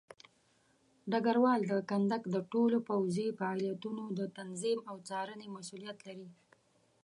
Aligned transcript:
ډګروال 1.11 1.61
د 1.71 1.73
کندک 1.89 2.23
د 2.35 2.37
ټولو 2.51 2.77
پوځي 2.89 3.27
فعالیتونو 3.39 4.03
د 4.19 4.21
تنظیم 4.37 4.79
او 4.89 4.95
څارنې 5.07 5.47
مسوولیت 5.55 5.99
لري. 6.07 6.29